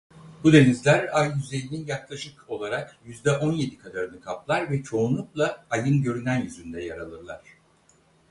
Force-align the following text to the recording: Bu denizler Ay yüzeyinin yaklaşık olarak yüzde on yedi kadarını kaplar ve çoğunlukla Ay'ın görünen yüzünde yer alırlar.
Bu 0.43 0.53
denizler 0.53 1.09
Ay 1.19 1.31
yüzeyinin 1.35 1.85
yaklaşık 1.87 2.45
olarak 2.49 2.97
yüzde 3.05 3.31
on 3.37 3.51
yedi 3.53 3.77
kadarını 3.77 4.21
kaplar 4.21 4.71
ve 4.71 4.83
çoğunlukla 4.83 5.65
Ay'ın 5.69 6.01
görünen 6.01 6.41
yüzünde 6.41 6.81
yer 6.83 6.97
alırlar. 6.97 7.41